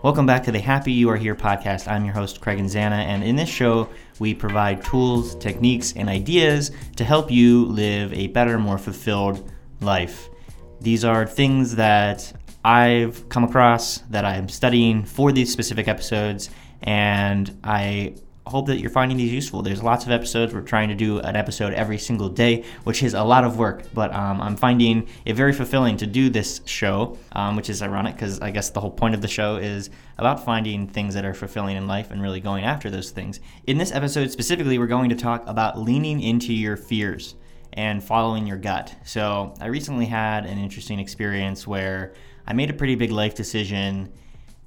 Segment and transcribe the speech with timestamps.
[0.00, 1.88] Welcome back to the Happy You Are Here podcast.
[1.88, 3.88] I'm your host, Craig and Zana, and in this show,
[4.20, 9.50] we provide tools, techniques, and ideas to help you live a better, more fulfilled
[9.80, 10.28] life.
[10.80, 12.32] These are things that
[12.64, 16.48] I've come across that I'm studying for these specific episodes,
[16.82, 18.14] and I
[18.48, 19.62] hope that you're finding these useful.
[19.62, 20.54] There's lots of episodes.
[20.54, 23.82] We're trying to do an episode every single day, which is a lot of work,
[23.94, 28.14] but um, I'm finding it very fulfilling to do this show, um, which is ironic
[28.14, 31.34] because I guess the whole point of the show is about finding things that are
[31.34, 33.40] fulfilling in life and really going after those things.
[33.66, 37.34] In this episode specifically, we're going to talk about leaning into your fears
[37.74, 38.94] and following your gut.
[39.04, 42.14] So, I recently had an interesting experience where
[42.46, 44.12] I made a pretty big life decision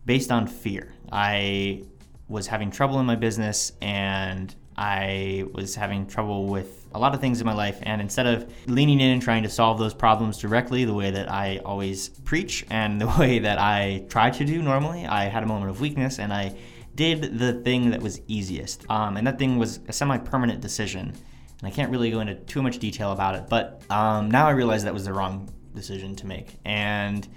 [0.06, 0.94] based on fear.
[1.12, 1.84] I
[2.32, 7.20] was having trouble in my business and I was having trouble with a lot of
[7.20, 7.78] things in my life.
[7.84, 11.30] And instead of leaning in and trying to solve those problems directly, the way that
[11.30, 15.46] I always preach and the way that I try to do normally, I had a
[15.46, 16.56] moment of weakness and I
[16.96, 18.90] did the thing that was easiest.
[18.90, 21.10] Um, and that thing was a semi permanent decision.
[21.10, 24.52] And I can't really go into too much detail about it, but um, now I
[24.52, 26.58] realize that was the wrong decision to make.
[26.66, 27.28] And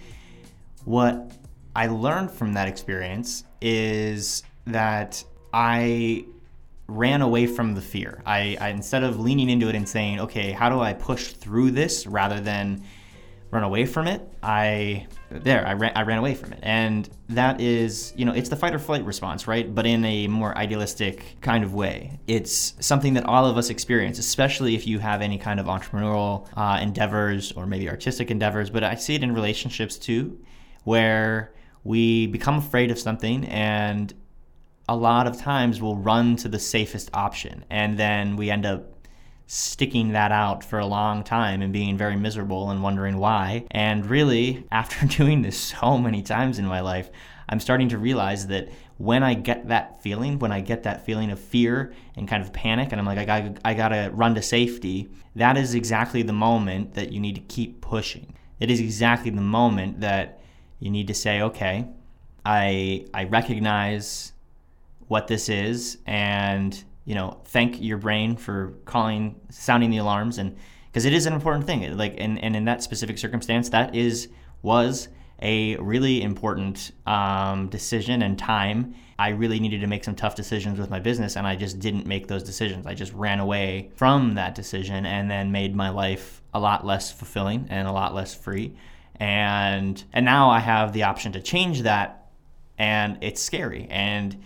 [0.85, 1.33] what
[1.77, 6.25] I learned from that experience is that I
[6.87, 8.23] ran away from the fear.
[8.27, 11.73] I, I, instead of leaning into it and saying, "Okay, how do I push through
[11.73, 12.83] this?" rather than
[13.51, 17.61] run away from it, I there I ran I ran away from it, and that
[17.61, 19.73] is you know it's the fight or flight response, right?
[19.73, 22.19] But in a more idealistic kind of way.
[22.27, 26.49] It's something that all of us experience, especially if you have any kind of entrepreneurial
[26.57, 28.71] uh, endeavors or maybe artistic endeavors.
[28.71, 30.39] But I see it in relationships too,
[30.83, 31.55] where
[31.85, 34.13] we become afraid of something and
[34.89, 38.95] a lot of times we'll run to the safest option and then we end up
[39.47, 43.67] sticking that out for a long time and being very miserable and wondering why.
[43.71, 47.11] And really, after doing this so many times in my life,
[47.49, 51.31] I'm starting to realize that when I get that feeling, when I get that feeling
[51.31, 54.43] of fear and kind of panic, and I'm like, I got, I gotta run to
[54.43, 58.35] safety, that is exactly the moment that you need to keep pushing.
[58.61, 60.41] It is exactly the moment that
[60.79, 61.89] you need to say, okay,
[62.47, 64.34] I, I recognize
[65.15, 70.57] what this is and you know thank your brain for calling sounding the alarms and
[70.89, 71.97] because it is an important thing.
[71.97, 74.29] Like and, and in that specific circumstance that is
[74.63, 75.07] was
[75.41, 78.97] a really important um, decision and time.
[79.17, 82.07] I really needed to make some tough decisions with my business and i just didn't
[82.07, 82.85] make those decisions.
[82.85, 87.13] I just ran away from that decision and then made my life a lot less
[87.13, 88.75] fulfilling and a lot less free.
[89.21, 92.25] And and now i have the option to change that
[92.79, 93.87] and it's scary.
[93.91, 94.43] And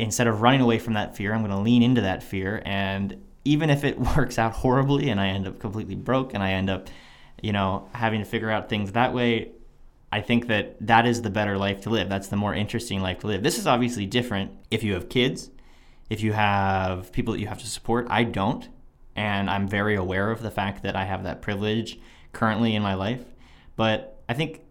[0.00, 2.62] instead of running away from that fear, I'm going to lean into that fear.
[2.64, 6.52] And even if it works out horribly and I end up completely broke and I
[6.52, 6.88] end up,
[7.42, 9.52] you know, having to figure out things that way,
[10.12, 12.08] I think that that is the better life to live.
[12.08, 13.42] That's the more interesting life to live.
[13.42, 15.50] This is obviously different if you have kids,
[16.08, 18.06] if you have people that you have to support.
[18.10, 18.68] I don't.
[19.14, 22.00] And I'm very aware of the fact that I have that privilege
[22.32, 23.24] currently in my life.
[23.76, 24.62] But I think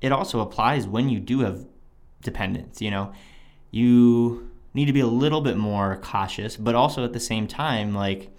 [0.00, 1.64] it also applies when you do have
[2.22, 2.80] dependents.
[2.80, 3.12] You know,
[3.70, 7.94] you need to be a little bit more cautious, but also at the same time,
[7.94, 8.30] like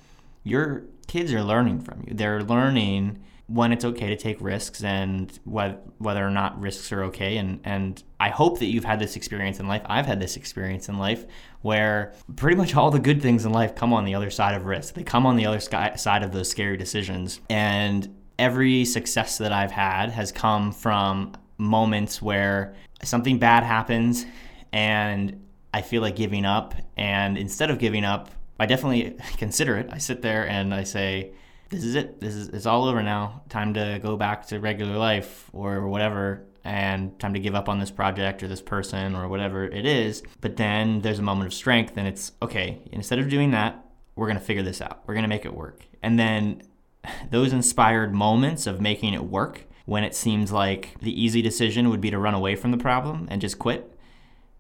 [0.43, 2.13] your kids are learning from you.
[2.13, 7.37] They're learning when it's okay to take risks and whether or not risks are okay.
[7.37, 9.83] And, and I hope that you've had this experience in life.
[9.85, 11.25] I've had this experience in life
[11.61, 14.65] where pretty much all the good things in life come on the other side of
[14.65, 14.95] risk.
[14.95, 17.39] They come on the other side of those scary decisions.
[17.49, 24.25] And every success that I've had has come from moments where something bad happens
[24.73, 25.44] and
[25.75, 26.73] I feel like giving up.
[26.95, 29.89] And instead of giving up, I definitely consider it.
[29.91, 31.33] I sit there and I say,
[31.69, 32.21] this is it.
[32.21, 33.41] This is it's all over now.
[33.49, 37.79] Time to go back to regular life or whatever and time to give up on
[37.79, 40.23] this project or this person or whatever it is.
[40.39, 43.83] But then there's a moment of strength and it's okay, instead of doing that,
[44.15, 45.03] we're going to figure this out.
[45.05, 45.81] We're going to make it work.
[46.01, 46.61] And then
[47.31, 52.01] those inspired moments of making it work when it seems like the easy decision would
[52.01, 53.94] be to run away from the problem and just quit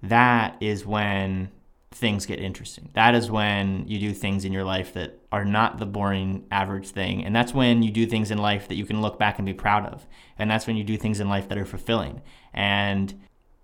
[0.09, 1.49] that is when
[1.91, 2.89] things get interesting.
[2.93, 6.89] That is when you do things in your life that are not the boring average
[6.89, 7.23] thing.
[7.23, 9.53] And that's when you do things in life that you can look back and be
[9.53, 10.05] proud of.
[10.37, 12.21] And that's when you do things in life that are fulfilling.
[12.53, 13.13] And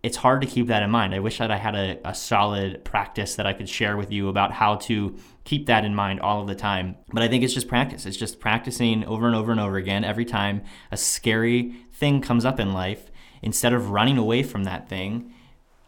[0.01, 1.13] it's hard to keep that in mind.
[1.13, 4.29] I wish that I had a, a solid practice that I could share with you
[4.29, 6.95] about how to keep that in mind all of the time.
[7.11, 8.05] But I think it's just practice.
[8.05, 12.45] It's just practicing over and over and over again every time a scary thing comes
[12.45, 13.11] up in life.
[13.43, 15.33] Instead of running away from that thing,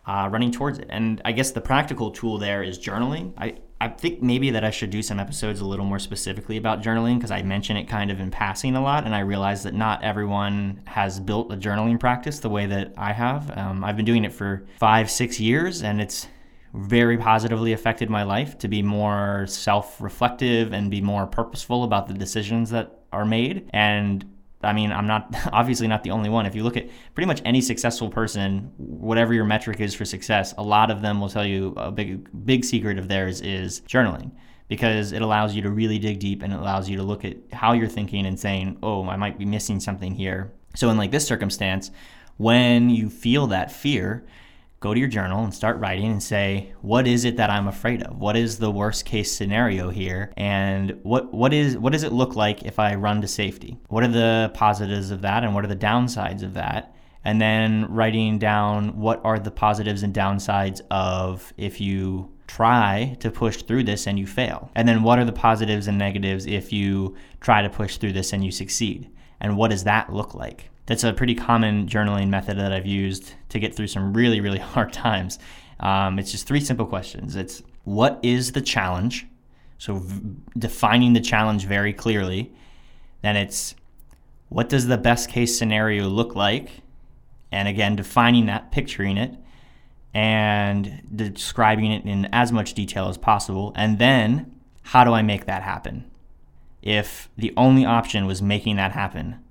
[0.05, 0.87] uh, running towards it.
[0.89, 3.33] And I guess the practical tool there is journaling.
[3.37, 6.81] I, I think maybe that I should do some episodes a little more specifically about
[6.81, 9.73] journaling because I mention it kind of in passing a lot, and I realize that
[9.73, 13.55] not everyone has built a journaling practice the way that I have.
[13.57, 16.27] Um, I've been doing it for five, six years, and it's
[16.73, 22.07] very positively affected my life to be more self reflective and be more purposeful about
[22.07, 23.69] the decisions that are made.
[23.73, 24.32] And
[24.63, 26.45] I mean, I'm not obviously not the only one.
[26.45, 30.53] If you look at pretty much any successful person, whatever your metric is for success,
[30.57, 34.31] a lot of them will tell you a big big secret of theirs is journaling
[34.67, 37.37] because it allows you to really dig deep and it allows you to look at
[37.51, 41.11] how you're thinking and saying, "Oh, I might be missing something here." So in like
[41.11, 41.91] this circumstance,
[42.37, 44.25] when you feel that fear,
[44.83, 48.03] go to your journal and start writing and say, what is it that I'm afraid
[48.03, 48.17] of?
[48.17, 50.33] What is the worst case scenario here?
[50.35, 53.79] And what what is what does it look like if I run to safety?
[53.87, 56.93] What are the positives of that and what are the downsides of that?
[57.23, 63.31] And then writing down what are the positives and downsides of if you try to
[63.31, 64.69] push through this and you fail.
[64.75, 68.33] And then what are the positives and negatives if you try to push through this
[68.33, 69.09] and you succeed?
[69.39, 70.69] And what does that look like?
[70.85, 74.59] That's a pretty common journaling method that I've used to get through some really, really
[74.73, 75.39] hard times.
[75.79, 77.35] Um, it's just three simple questions.
[77.35, 79.27] It's what is the challenge?
[79.77, 82.51] So v- defining the challenge very clearly.
[83.21, 83.75] Then it's
[84.49, 86.69] what does the best case scenario look like?
[87.51, 89.35] And again, defining that, picturing it,
[90.13, 93.73] and describing it in as much detail as possible.
[93.75, 96.09] And then, how do I make that happen?
[96.81, 99.42] If the only option was making that happen,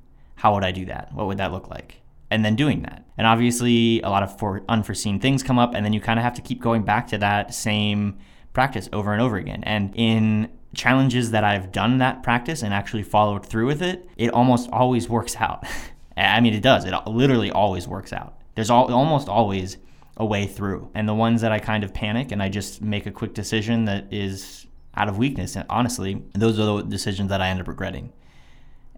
[0.43, 1.15] how would I do that?
[1.15, 2.01] What would that look like?
[2.29, 3.07] And then doing that.
[3.17, 6.25] And obviously, a lot of for unforeseen things come up, and then you kind of
[6.25, 8.19] have to keep going back to that same
[8.53, 9.63] practice over and over again.
[9.63, 14.31] And in challenges that I've done that practice and actually followed through with it, it
[14.33, 15.65] almost always works out.
[16.17, 16.85] I mean, it does.
[16.87, 18.41] It literally always works out.
[18.57, 19.77] There's almost always
[20.17, 20.91] a way through.
[20.97, 23.85] And the ones that I kind of panic and I just make a quick decision
[23.85, 24.67] that is
[24.97, 28.13] out of weakness, and honestly, those are the decisions that I end up regretting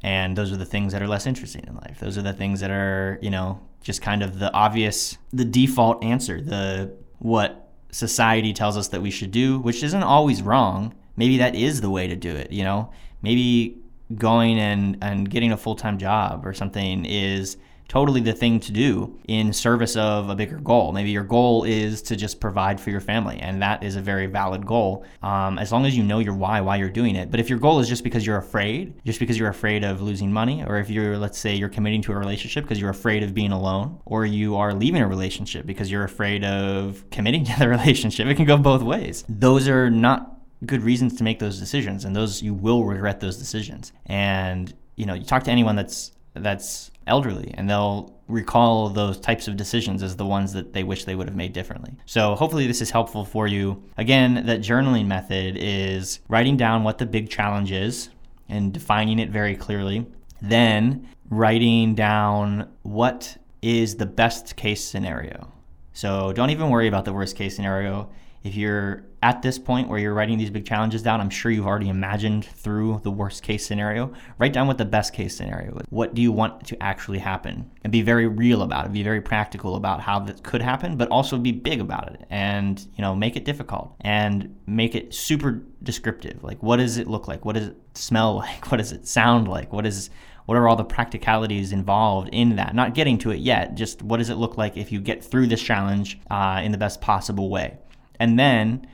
[0.04, 1.98] and those are the things that are less interesting in life.
[1.98, 6.04] Those are the things that are you know just kind of the obvious the default
[6.04, 10.94] answer the what society tells us that we should do which isn't always wrong.
[11.16, 12.92] Maybe that is the way to do it you know?
[13.22, 13.78] Maybe
[14.14, 17.56] going and and getting a full-time job or something is
[17.88, 20.92] totally the thing to do in service of a bigger goal.
[20.92, 24.26] Maybe your goal is to just provide for your family, and that is a very
[24.26, 27.30] valid goal um, as long as you know your why, why you're doing it.
[27.30, 30.32] But if your goal is just because you're afraid, just because you're afraid of losing
[30.32, 33.34] money, or if you're, let's say, you're committing to a relationship because you're afraid of
[33.34, 37.68] being alone, or you are leaving a relationship because you're afraid of committing to the
[37.68, 39.24] relationship, it can go both ways.
[39.28, 40.30] Those are not
[40.66, 43.92] good reasons to make those decisions, and those you will regret those decisions.
[44.06, 49.48] And you know, you talk to anyone that's that's elderly and they'll recall those types
[49.48, 51.94] of decisions as the ones that they wish they would have made differently.
[52.06, 53.82] So hopefully this is helpful for you.
[53.96, 58.08] Again, that journaling method is writing down what the big challenge is
[58.48, 60.06] and defining it very clearly.
[60.40, 65.52] Then writing down what is the best case scenario.
[65.92, 68.10] So don't even worry about the worst case scenario.
[68.44, 71.66] If you're at this point where you're writing these big challenges down, I'm sure you've
[71.66, 74.12] already imagined through the worst case scenario.
[74.38, 75.86] Write down what the best case scenario is.
[75.88, 77.70] What do you want to actually happen?
[77.84, 78.92] And be very real about it.
[78.92, 82.86] Be very practical about how that could happen, but also be big about it and,
[82.96, 86.44] you know, make it difficult and make it super descriptive.
[86.44, 87.46] Like what does it look like?
[87.46, 88.70] What does it smell like?
[88.70, 89.72] What does it sound like?
[89.72, 90.10] What is
[90.44, 92.74] what are all the practicalities involved in that?
[92.74, 95.46] Not getting to it yet, just what does it look like if you get through
[95.46, 97.78] this challenge uh, in the best possible way?
[98.18, 98.86] And then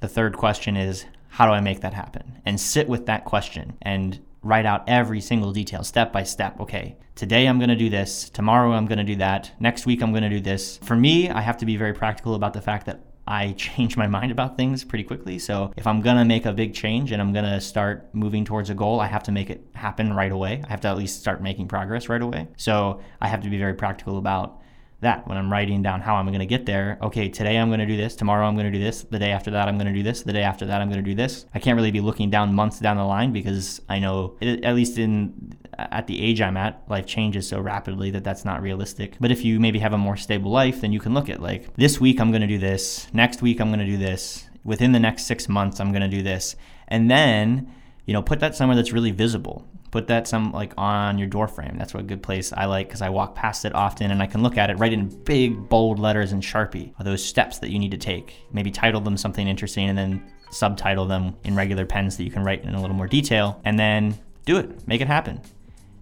[0.00, 2.40] the third question is, how do I make that happen?
[2.44, 6.58] And sit with that question and write out every single detail step by step.
[6.60, 8.30] Okay, today I'm going to do this.
[8.30, 9.52] Tomorrow I'm going to do that.
[9.60, 10.78] Next week I'm going to do this.
[10.78, 14.06] For me, I have to be very practical about the fact that I change my
[14.06, 15.38] mind about things pretty quickly.
[15.38, 18.44] So if I'm going to make a big change and I'm going to start moving
[18.44, 20.62] towards a goal, I have to make it happen right away.
[20.64, 22.48] I have to at least start making progress right away.
[22.56, 24.60] So I have to be very practical about
[25.00, 26.98] that when I'm writing down how I'm going to get there.
[27.02, 28.16] Okay, today I'm going to do this.
[28.16, 29.02] Tomorrow I'm going to do this.
[29.02, 30.22] The day after that I'm going to do this.
[30.22, 31.46] The day after that I'm going to do this.
[31.54, 34.98] I can't really be looking down months down the line because I know, at least
[34.98, 39.16] in at the age I'm at, life changes so rapidly that that's not realistic.
[39.20, 41.74] But if you maybe have a more stable life, then you can look at like
[41.76, 43.06] this week I'm going to do this.
[43.12, 44.46] Next week I'm going to do this.
[44.64, 46.56] Within the next six months I'm going to do this,
[46.88, 47.72] and then
[48.04, 51.48] you know put that somewhere that's really visible put that some like on your door
[51.48, 51.76] frame.
[51.78, 54.26] That's what a good place I like because I walk past it often and I
[54.26, 56.92] can look at it right in big bold letters in Sharpie.
[57.02, 58.34] Those steps that you need to take.
[58.52, 62.42] Maybe title them something interesting and then subtitle them in regular pens that you can
[62.42, 64.86] write in a little more detail and then do it.
[64.86, 65.40] Make it happen.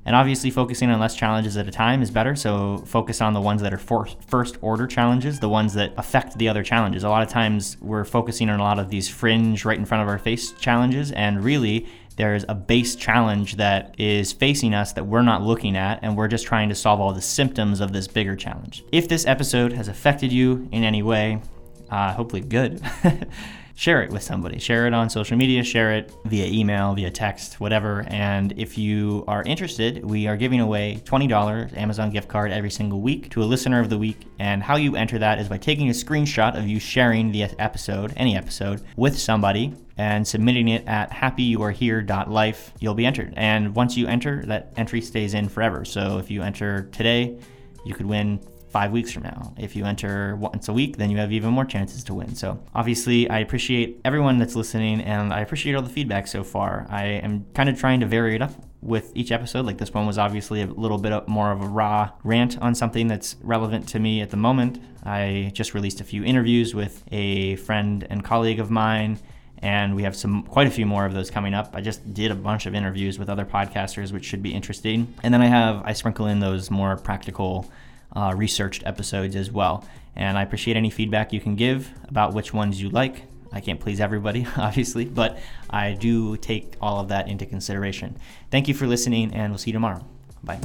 [0.07, 2.37] And obviously, focusing on less challenges at a time is better.
[2.37, 6.49] So, focus on the ones that are first order challenges, the ones that affect the
[6.49, 7.03] other challenges.
[7.03, 10.05] A lot of times, we're focusing on a lot of these fringe, right in front
[10.05, 15.05] of our face challenges, and really, there's a base challenge that is facing us that
[15.05, 18.09] we're not looking at, and we're just trying to solve all the symptoms of this
[18.09, 18.85] bigger challenge.
[18.91, 21.43] If this episode has affected you in any way,
[21.91, 22.83] uh, hopefully good.
[23.77, 24.59] share it with somebody.
[24.59, 28.05] Share it on social media, share it via email, via text, whatever.
[28.09, 33.01] And if you are interested, we are giving away $20 Amazon gift card every single
[33.01, 34.27] week to a listener of the week.
[34.39, 38.15] And how you enter that is by taking a screenshot of you sharing the episode,
[38.17, 42.73] any episode, with somebody and submitting it at happyyouarehere.life.
[42.81, 43.35] You'll be entered.
[43.37, 45.85] And once you enter, that entry stays in forever.
[45.85, 47.39] So if you enter today,
[47.85, 49.55] you could win five weeks from now.
[49.59, 52.35] If you enter once a week, then you have even more chances to win.
[52.35, 56.87] So, obviously, I appreciate everyone that's listening and I appreciate all the feedback so far.
[56.91, 58.53] I am kind of trying to vary it up
[58.87, 59.67] with each episode.
[59.67, 63.09] Like this one was obviously a little bit more of a raw rant on something
[63.09, 64.83] that's relevant to me at the moment.
[65.05, 69.19] I just released a few interviews with a friend and colleague of mine
[69.59, 71.71] and we have some quite a few more of those coming up.
[71.75, 75.15] I just did a bunch of interviews with other podcasters, which should be interesting.
[75.23, 77.71] And then I have I sprinkle in those more practical
[78.17, 79.85] uh, researched episodes as well.
[80.17, 83.23] And I appreciate any feedback you can give about which ones you like.
[83.53, 85.39] I can't please everybody, obviously, but
[85.71, 88.17] I do take all of that into consideration.
[88.51, 90.05] Thank you for listening, and we'll see you tomorrow.
[90.43, 90.61] Bye.